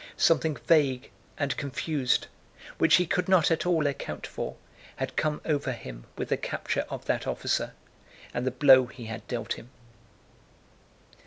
Something 0.17 0.57
vague 0.65 1.11
and 1.37 1.55
confused, 1.57 2.25
which 2.79 2.95
he 2.95 3.05
could 3.05 3.29
not 3.29 3.51
at 3.51 3.67
all 3.67 3.85
account 3.85 4.25
for, 4.25 4.55
had 4.95 5.15
come 5.15 5.41
over 5.45 5.73
him 5.73 6.05
with 6.17 6.29
the 6.29 6.37
capture 6.37 6.87
of 6.89 7.05
that 7.05 7.27
officer 7.27 7.73
and 8.33 8.43
the 8.47 8.49
blow 8.49 8.87
he 8.87 9.05
had 9.05 9.27
dealt 9.27 9.59
him. 9.59 9.69